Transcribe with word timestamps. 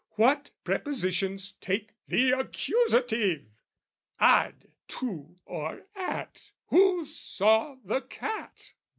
What 0.15 0.49
prepositions 0.63 1.51
take 1.61 1.91
the 2.07 2.31
accusative? 2.31 3.45
Ad 4.19 4.69
to 4.97 5.35
or 5.45 5.83
at 5.95 6.41
who 6.69 7.05
saw 7.05 7.75
the 7.85 8.01
cat? 8.01 8.73